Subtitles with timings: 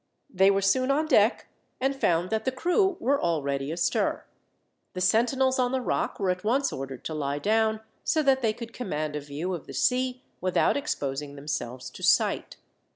[0.33, 1.45] They were soon on deck,
[1.79, 4.25] and found that the crew were already astir.
[4.93, 8.51] The sentinels on the rock were at once ordered to lie down, so that they
[8.51, 12.57] could command a view of the sea, without exposing themselves to sight.